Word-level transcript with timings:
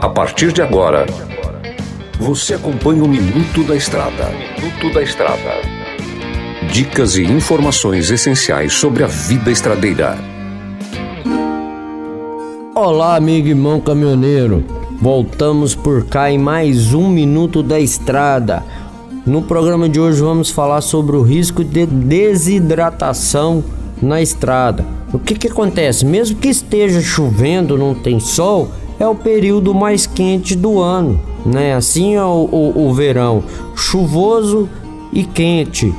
A 0.00 0.08
partir 0.08 0.52
de 0.52 0.62
agora, 0.62 1.04
você 2.18 2.54
acompanha 2.54 3.04
o 3.04 3.08
Minuto 3.08 3.62
da 3.64 3.76
Estrada. 3.76 4.30
Minuto 4.30 4.94
da 4.94 5.02
Estrada. 5.02 5.60
Dicas 6.72 7.16
e 7.16 7.24
informações 7.24 8.10
essenciais 8.10 8.72
sobre 8.72 9.04
a 9.04 9.06
vida 9.06 9.50
estradeira. 9.50 10.16
Olá, 12.74 13.16
amigo 13.16 13.48
irmão 13.48 13.80
caminhoneiro. 13.80 14.64
Voltamos 15.02 15.74
por 15.74 16.06
cá 16.06 16.30
em 16.30 16.38
mais 16.38 16.94
um 16.94 17.10
Minuto 17.10 17.62
da 17.62 17.78
Estrada. 17.78 18.64
No 19.26 19.42
programa 19.42 19.88
de 19.88 20.00
hoje 20.00 20.22
vamos 20.22 20.50
falar 20.50 20.80
sobre 20.80 21.14
o 21.14 21.22
risco 21.22 21.62
de 21.62 21.84
desidratação 21.84 23.62
na 24.02 24.20
estrada. 24.20 24.84
O 25.12 25.18
que, 25.18 25.34
que 25.34 25.48
acontece? 25.48 26.04
Mesmo 26.04 26.36
que 26.38 26.48
esteja 26.48 27.00
chovendo, 27.00 27.76
não 27.76 27.94
tem 27.94 28.20
sol, 28.20 28.70
é 28.98 29.06
o 29.06 29.14
período 29.14 29.74
mais 29.74 30.06
quente 30.06 30.56
do 30.56 30.80
ano, 30.80 31.20
né? 31.46 31.74
Assim 31.74 32.14
é 32.14 32.24
o, 32.24 32.48
o, 32.50 32.88
o 32.88 32.94
verão, 32.94 33.42
chuvoso 33.74 34.68
e 35.12 35.24
quente. 35.24 35.92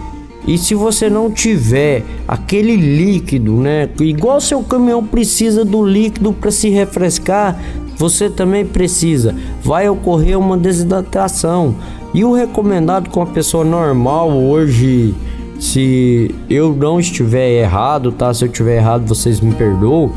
E 0.47 0.57
se 0.57 0.73
você 0.73 1.09
não 1.09 1.29
tiver 1.29 2.03
aquele 2.27 2.75
líquido, 2.75 3.53
né? 3.53 3.89
Igual 3.99 4.41
seu 4.41 4.61
caminhão 4.63 5.05
precisa 5.05 5.63
do 5.63 5.85
líquido 5.85 6.33
para 6.33 6.51
se 6.51 6.69
refrescar, 6.69 7.59
você 7.97 8.29
também 8.29 8.65
precisa. 8.65 9.35
Vai 9.61 9.89
ocorrer 9.89 10.39
uma 10.39 10.57
desidratação. 10.57 11.75
E 12.13 12.23
o 12.23 12.33
recomendado 12.33 13.09
com 13.09 13.21
a 13.21 13.25
pessoa 13.27 13.63
normal 13.63 14.31
hoje 14.31 15.13
se 15.59 16.33
eu 16.49 16.73
não 16.73 16.99
estiver 16.99 17.61
errado, 17.61 18.11
tá? 18.11 18.33
Se 18.33 18.45
eu 18.45 18.47
estiver 18.47 18.77
errado, 18.77 19.05
vocês 19.05 19.39
me 19.41 19.53
perdoam. 19.53 20.11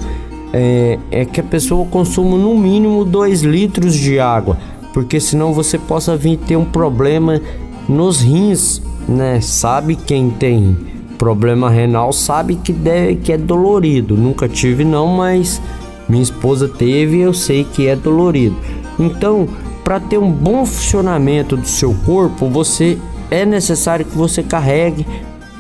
É, 0.53 0.99
é 1.11 1.25
que 1.25 1.41
a 1.41 1.45
pessoa 1.45 1.87
consuma 1.87 2.37
no 2.37 2.57
mínimo 2.57 3.05
2 3.05 3.43
litros 3.43 3.95
de 3.95 4.21
água, 4.21 4.59
porque 4.93 5.19
senão 5.19 5.53
você 5.53 5.79
possa 5.79 6.17
vir 6.17 6.37
ter 6.37 6.57
um 6.57 6.65
problema 6.65 7.41
nos 7.89 8.21
rins, 8.21 8.83
né? 9.09 9.41
Sabe 9.41 9.97
quem 9.97 10.31
tem 10.31 10.77
problema 11.23 11.71
renal 11.71 12.13
sabe 12.13 12.57
que 12.57 12.73
deve 12.73 13.15
que 13.15 13.33
é 13.33 13.39
dolorido. 13.39 14.17
Nunca 14.17 14.49
tive 14.49 14.85
não, 14.85 15.07
mas 15.07 15.63
minha 16.09 16.21
esposa 16.21 16.67
teve, 16.67 17.21
eu 17.21 17.33
sei 17.33 17.63
que 17.63 17.87
é 17.87 17.95
dolorido. 17.95 18.57
Então, 18.99 19.47
para 19.85 20.01
ter 20.01 20.19
um 20.19 20.33
bom 20.33 20.67
funcionamento 20.67 21.57
do 21.57 21.69
seu 21.69 21.95
corpo, 22.05 22.49
você 22.49 22.99
é 23.31 23.47
necessário 23.47 24.05
que 24.05 24.19
você 24.19 24.43
carregue 24.43 25.07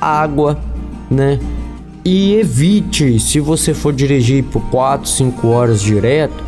água, 0.03 0.58
né? 1.08 1.39
E 2.05 2.34
evite, 2.34 3.20
se 3.20 3.39
você 3.39 3.72
for 3.72 3.92
dirigir 3.92 4.42
por 4.45 4.61
4, 4.70 5.08
5 5.08 5.48
horas 5.48 5.81
direto, 5.81 6.42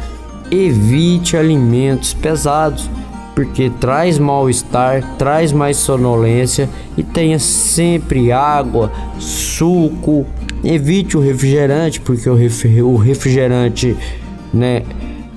evite 0.50 1.36
alimentos 1.36 2.12
pesados, 2.12 2.90
porque 3.36 3.70
traz 3.80 4.18
mal-estar, 4.18 5.16
traz 5.16 5.52
mais 5.52 5.76
sonolência 5.76 6.68
e 6.96 7.04
tenha 7.04 7.38
sempre 7.38 8.32
água, 8.32 8.90
suco. 9.18 10.26
Evite 10.64 11.16
o 11.16 11.20
refrigerante, 11.20 12.00
porque 12.00 12.28
o 12.28 12.96
refrigerante, 12.96 13.96
né, 14.52 14.82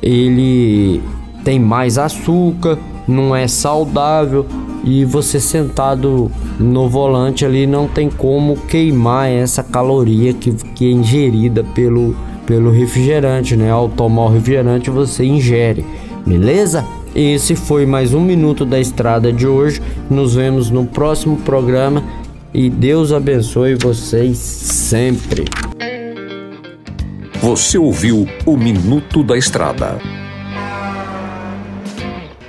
ele 0.01 1.01
tem 1.43 1.59
mais 1.59 1.97
açúcar, 1.97 2.79
não 3.07 3.35
é 3.35 3.47
saudável 3.47 4.45
e 4.87 5.03
você 5.03 5.37
sentado 5.37 6.31
no 6.57 6.87
volante 6.87 7.45
ali 7.45 7.67
não 7.67 7.89
tem 7.89 8.09
como 8.09 8.55
queimar 8.55 9.29
essa 9.29 9.61
caloria 9.61 10.33
que, 10.33 10.53
que 10.53 10.87
é 10.87 10.91
ingerida 10.91 11.61
pelo, 11.61 12.15
pelo 12.45 12.71
refrigerante, 12.71 13.57
né? 13.57 13.69
Ao 13.69 13.89
tomar 13.89 14.23
o 14.23 14.29
refrigerante 14.29 14.89
você 14.89 15.25
ingere, 15.25 15.85
beleza? 16.25 16.85
Esse 17.13 17.53
foi 17.53 17.85
mais 17.85 18.13
um 18.13 18.21
minuto 18.21 18.63
da 18.63 18.79
estrada 18.79 19.33
de 19.33 19.45
hoje. 19.45 19.81
Nos 20.09 20.35
vemos 20.35 20.69
no 20.69 20.85
próximo 20.85 21.35
programa 21.35 22.01
e 22.53 22.69
Deus 22.69 23.11
abençoe 23.11 23.75
vocês 23.75 24.37
sempre. 24.37 25.43
Você 27.41 27.77
ouviu 27.77 28.25
o 28.45 28.55
Minuto 28.55 29.21
da 29.21 29.37
Estrada. 29.37 30.16